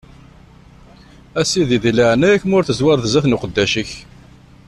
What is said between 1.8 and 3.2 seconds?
di leɛnaya-k, ma ur tezwareḍ